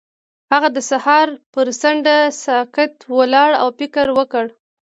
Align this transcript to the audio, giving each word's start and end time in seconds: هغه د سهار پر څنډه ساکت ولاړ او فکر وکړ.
هغه 0.51 0.69
د 0.75 0.77
سهار 0.89 1.27
پر 1.53 1.67
څنډه 1.81 2.17
ساکت 2.43 2.93
ولاړ 3.15 3.49
او 3.61 3.67
فکر 3.79 4.07
وکړ. 4.17 4.45